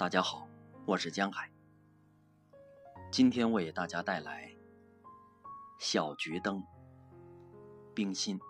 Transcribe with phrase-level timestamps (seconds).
[0.00, 0.48] 大家好，
[0.86, 1.52] 我是江海。
[3.12, 4.50] 今天为大家带来
[5.78, 6.64] 小桔灯
[7.94, 8.40] 冰心。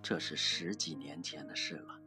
[0.00, 2.00] 这是十几年前的事了。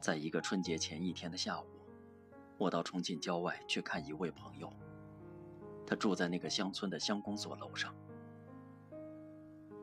[0.00, 1.66] 在一个春节前一天的下午，
[2.58, 4.72] 我到重庆郊外去看一位朋友，
[5.86, 7.94] 他住在那个乡村的乡公所楼上。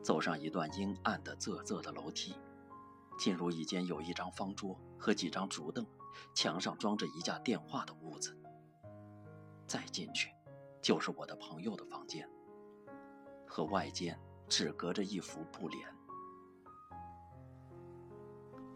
[0.08, 2.34] 走上一段阴暗的、仄仄的楼梯，
[3.18, 5.86] 进入一间有一张方桌和几张竹凳，
[6.34, 8.34] 墙上装着一架电话的屋子。
[9.66, 10.30] 再进去，
[10.80, 12.26] 就是我的朋友的房间，
[13.46, 15.94] 和外间只隔着一幅布帘。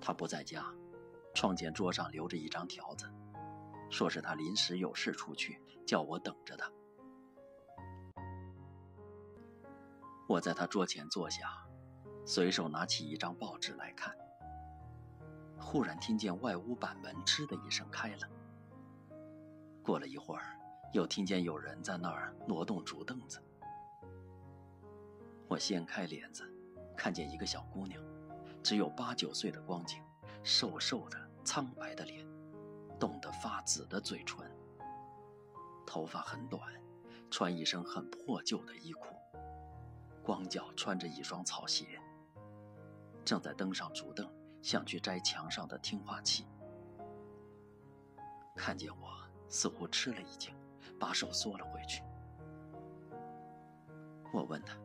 [0.02, 0.66] 他不在家，
[1.33, 3.11] 窗前桌上留着一张条子，
[3.89, 6.70] 说是他临时有事出去，叫我等着他。
[10.28, 11.67] 我在他桌前坐下，
[12.25, 14.17] 随手拿起一张报纸来看。
[15.59, 18.29] 忽然听见外屋板门“吱”的一声开了。
[19.83, 20.56] 过了一会儿，
[20.92, 23.42] 又听见有人在那儿挪动竹凳子。
[25.48, 26.45] 我掀开帘子，
[26.97, 28.03] 看见一个小姑娘，
[28.62, 30.03] 只有八九岁的光景，
[30.42, 32.27] 瘦瘦的、苍白的脸，
[32.98, 34.51] 冻得发紫的嘴唇，
[35.86, 36.62] 头发很短，
[37.31, 39.17] 穿一身很破旧的衣裤。
[40.23, 42.01] 光脚穿着一双草鞋，
[43.25, 44.31] 正在登上竹凳，
[44.62, 46.47] 想去摘墙上的听话器。
[48.55, 49.09] 看见我，
[49.48, 50.55] 似乎吃了一惊，
[51.01, 52.05] 把手缩了回去。
[54.33, 54.77] 我问他：“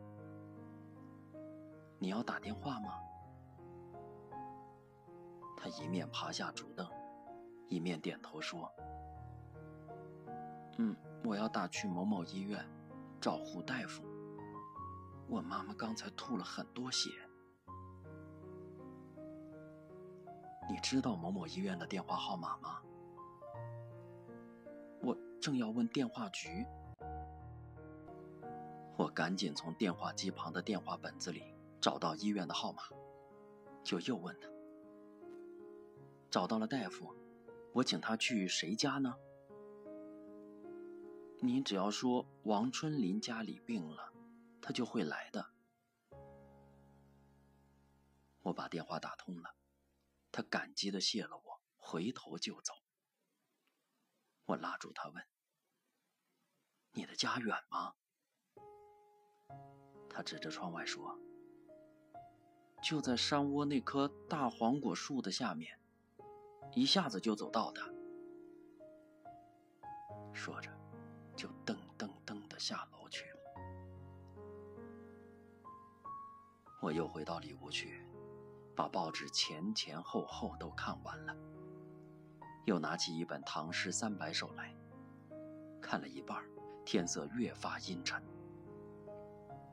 [2.00, 2.98] 你要打电话吗？”
[5.56, 6.88] 他一面爬下竹凳，
[7.68, 8.72] 一面点头说
[10.78, 12.64] ：“嗯，我要打去某某医院，
[13.20, 14.02] 找胡大夫。”
[15.28, 17.10] 我妈妈刚才吐了很多血。
[20.68, 22.80] 你知道某某医院的电话号码吗？
[25.00, 26.66] 我正要问电话局，
[28.96, 31.42] 我赶紧从电话机旁的电话本子里
[31.80, 32.82] 找到医院的号码，
[33.84, 34.48] 就又问他：
[36.30, 37.14] 找到了大夫，
[37.72, 39.14] 我请他去谁家呢？
[41.40, 44.12] 你只要说王春林家里病了。
[44.60, 45.52] 他就会来的。
[48.42, 49.54] 我把电话打通了，
[50.32, 52.72] 他感激的谢了我，回头就走。
[54.46, 55.26] 我拉住他问
[56.92, 57.94] ：“你的家远吗？”
[60.08, 61.18] 他指着窗外说
[62.82, 65.78] ：“就在山窝那棵大黄果树的下面，
[66.74, 67.82] 一下子就走到的。”
[70.32, 70.70] 说着，
[71.36, 72.97] 就噔噔噔的下楼
[76.88, 78.02] 我又回到里屋去，
[78.74, 81.36] 把报纸前前后后都看完了，
[82.64, 84.74] 又拿起一本《唐诗三百首》来
[85.82, 86.42] 看了一半，
[86.86, 88.22] 天色越发阴沉。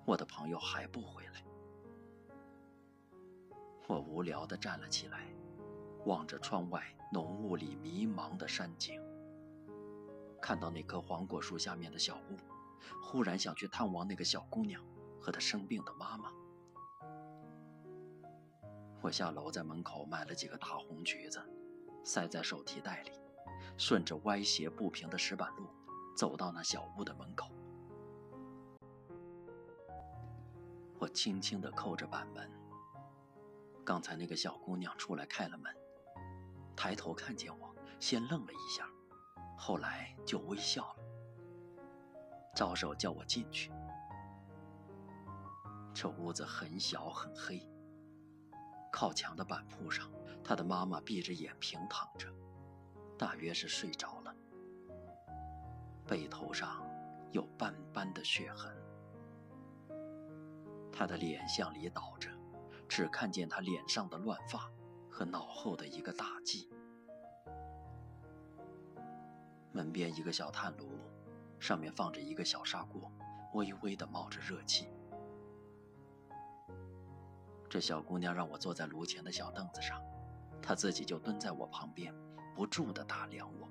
[0.06, 1.46] 我的朋友还不回来，
[3.88, 5.34] 我无聊地站了起来，
[6.06, 6.84] 望着窗外
[7.14, 9.02] 浓雾里迷茫的山景，
[10.42, 12.36] 看到那棵黄果树下面的小屋，
[13.02, 14.84] 忽然想去探望那个小姑娘
[15.22, 16.30] 和她生病的妈妈。
[19.06, 21.40] 我下楼，在门口买了几个大红橘子，
[22.04, 23.12] 塞在手提袋里，
[23.78, 25.68] 顺着歪斜不平的石板路，
[26.18, 27.52] 走到那小屋的门口。
[30.98, 32.50] 我轻轻地扣着板门。
[33.84, 35.72] 刚才那个小姑娘出来开了门，
[36.76, 38.90] 抬头看见我，先愣了一下，
[39.56, 41.04] 后来就微笑了，
[42.56, 43.72] 招手叫我进去。
[45.94, 47.62] 这屋子很小很黑。
[48.96, 50.10] 靠墙的板铺上，
[50.42, 52.30] 他的妈妈闭着眼平躺着，
[53.18, 54.34] 大约是睡着了。
[56.08, 56.82] 背头上
[57.34, 58.74] 有斑斑的血痕，
[60.94, 62.30] 他的脸向里倒着，
[62.88, 64.72] 只看见他脸上的乱发
[65.12, 66.66] 和脑后的一个大髻。
[69.74, 70.98] 门边一个小炭炉，
[71.60, 73.12] 上面放着一个小砂锅，
[73.56, 74.88] 微微的冒着热气。
[77.70, 80.02] 这小姑娘让我坐在炉前的小凳子上，
[80.62, 82.14] 她自己就蹲在我旁边，
[82.56, 83.70] 不住地打量我。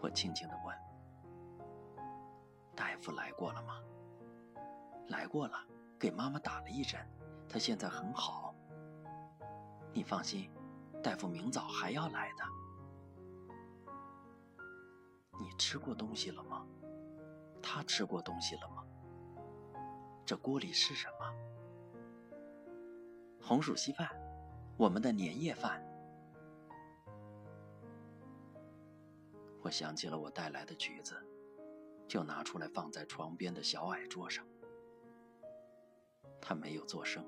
[0.00, 0.76] 我轻轻地问
[2.76, 3.80] ：“大夫来过了吗
[5.08, 5.56] ？”“来过了，
[5.98, 7.00] 给妈妈打了一针，
[7.48, 8.54] 她现在很好。
[9.94, 10.50] ”“你放心，
[11.02, 12.44] 大夫明早还要来的。
[15.40, 16.66] ”“你吃过东西了吗？
[17.62, 18.84] 他吃过东西了吗？
[20.26, 21.34] 这锅里是什么？”
[23.46, 24.08] 红薯稀饭，
[24.78, 25.84] 我们的年夜饭。
[29.60, 31.14] 我想起了我带来的橘子，
[32.08, 34.46] 就拿出来放在床边的小矮桌上。
[36.40, 37.22] 他没有作声，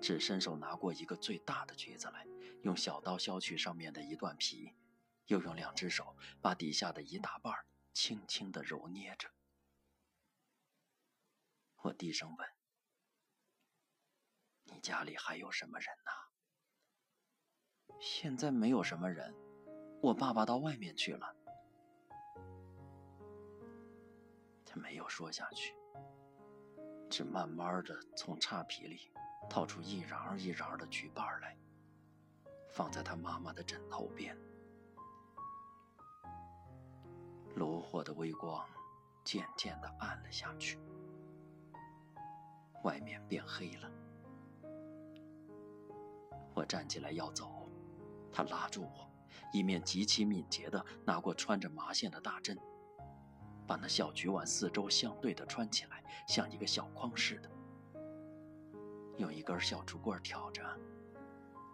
[0.00, 2.26] 只伸手拿过一个最大的橘子来，
[2.62, 4.74] 用小刀削去上面的一段皮，
[5.26, 7.54] 又用两只手把底下的一大半
[7.92, 9.28] 轻轻地揉捏着。
[11.82, 12.48] 我低声问
[14.72, 16.12] ：“你家里还有什么人呐？”
[18.00, 19.34] 现在没有什么人，
[20.00, 21.36] 我爸爸到外面去了。
[24.64, 25.74] 他没有说下去。
[27.10, 29.12] 只慢慢的从叉皮里
[29.50, 31.54] 掏出一瓤一瓤的橘瓣来，
[32.70, 34.34] 放在他妈妈的枕头边。
[37.54, 38.66] 炉火的微光
[39.22, 40.78] 渐渐的暗了下去，
[42.82, 43.90] 外面变黑了。
[46.54, 47.68] 我站起来要走，
[48.32, 49.10] 他拉住我，
[49.52, 52.58] 一面极其敏捷的拿过穿着麻线的大针。
[53.66, 57.50] 把那小菊碗四周相对的穿起来，像一个小筐似的，
[59.16, 60.62] 用一根小竹棍挑着，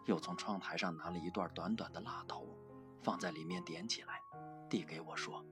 [0.06, 2.46] 又从窗台上拿了一段短短的蜡头，
[3.02, 4.20] 放在里面点起来，
[4.68, 5.44] 递给我说：“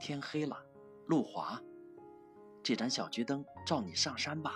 [0.00, 0.60] 天黑了，
[1.06, 1.58] 路滑，
[2.62, 4.54] 这盏小桔灯照你上山吧。”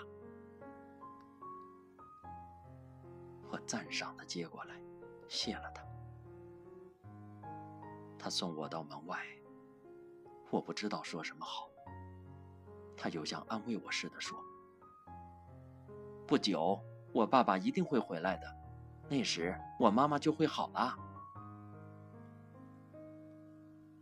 [3.50, 4.80] 我赞赏的接过来，
[5.28, 5.84] 谢了他。
[8.18, 9.18] 他送我到门外。
[10.50, 11.68] 我不知道说什么好。
[12.96, 14.38] 他又像安慰我似的说
[16.26, 16.80] ：“不久，
[17.12, 18.56] 我爸爸一定会回来的，
[19.08, 20.96] 那时我妈妈就会好了。”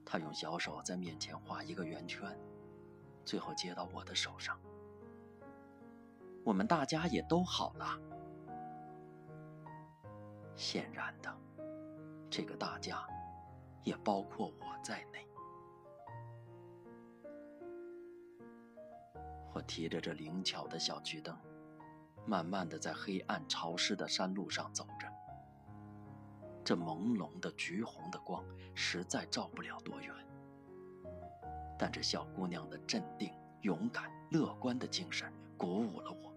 [0.05, 2.37] 他用小手在面前画一个圆圈，
[3.25, 4.59] 最后接到我的手上。
[6.45, 7.99] 我们大家也都好了。
[10.59, 11.33] 显然的，
[12.29, 13.07] 这个大家
[13.85, 15.25] 也包括我在内。
[19.55, 21.37] 我提着这灵巧的小桔灯，
[22.27, 25.07] 慢慢的在黑暗潮湿的山路上走着。
[26.65, 28.45] 这朦胧的橘红的光
[28.75, 30.13] 实在照不了多远，
[31.79, 33.33] 但这小姑娘的镇定、
[33.63, 36.28] 勇敢、乐观的精神鼓舞了我。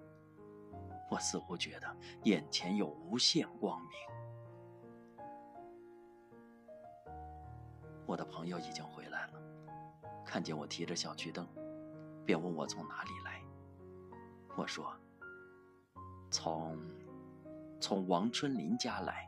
[1.12, 3.90] 我似乎觉得眼前有无限光明。
[8.06, 9.34] 我的朋友已经回来了，
[10.26, 11.46] 看见我提着小桔灯。
[12.24, 13.42] 便问我从哪里来，
[14.56, 14.96] 我说
[16.32, 16.80] ：“从
[17.80, 19.28] 从王春林家来。”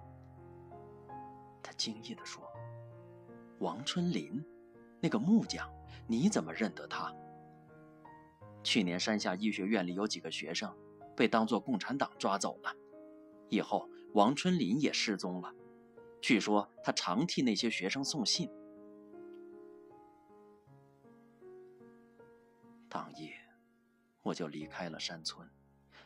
[1.62, 2.50] 他惊异地说
[3.60, 4.42] ：“王春林，
[5.02, 5.70] 那个木匠，
[6.08, 7.14] 你怎么认得他？
[8.64, 10.74] 去年山下医学院里有几个学生
[11.16, 12.76] 被当作共产党抓走了，
[13.50, 15.54] 以后王春林也失踪了。
[16.22, 18.50] 据说他常替那些学生送信。”
[22.90, 23.34] 当夜，
[24.22, 25.50] 我就离开了山村，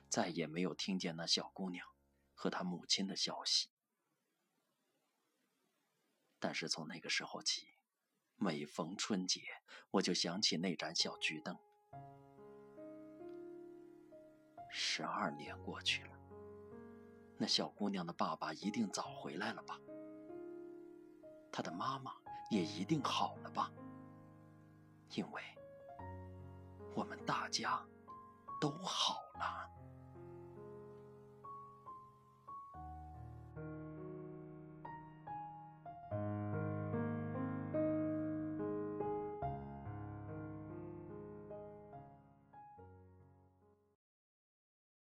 [0.07, 1.85] 再也没有听见那小姑娘
[2.33, 3.67] 和她母亲的消息。
[6.39, 7.67] 但是从那个时候起，
[8.37, 9.41] 每逢春节，
[9.91, 11.57] 我就想起那盏小桔灯。
[14.69, 16.11] 十二年过去了，
[17.37, 19.79] 那小姑娘的爸爸一定早回来了吧？
[21.51, 22.13] 她的妈妈
[22.49, 23.71] 也一定好了吧？
[25.15, 25.41] 因为。
[26.95, 27.79] 我们大家
[28.59, 29.26] 都好。